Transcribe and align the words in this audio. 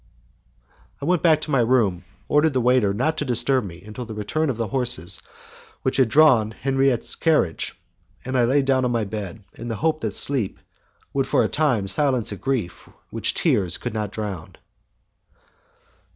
I 0.99 1.05
went 1.05 1.21
back 1.21 1.41
to 1.41 1.51
my 1.51 1.59
room, 1.59 2.05
ordered 2.27 2.53
the 2.53 2.59
waiter 2.59 2.91
not 2.91 3.19
to 3.19 3.23
disturb 3.25 3.65
me 3.65 3.83
until 3.83 4.03
the 4.07 4.15
return 4.15 4.49
of 4.49 4.57
the 4.57 4.69
horses 4.69 5.21
which 5.83 5.97
had 5.97 6.09
drawn 6.09 6.49
Henriette's 6.49 7.13
carriage, 7.15 7.79
and 8.25 8.35
I 8.35 8.45
lay 8.45 8.63
down 8.63 8.83
on 8.83 8.89
my 8.89 9.03
bed 9.05 9.43
in 9.53 9.67
the 9.67 9.75
hope 9.75 10.01
that 10.01 10.15
sleep 10.15 10.57
would 11.13 11.27
for 11.27 11.43
a 11.43 11.47
time 11.47 11.85
silence 11.87 12.31
a 12.31 12.35
grief 12.35 12.89
which 13.11 13.35
tears 13.35 13.77
could 13.77 13.93
not 13.93 14.09
drown. 14.11 14.55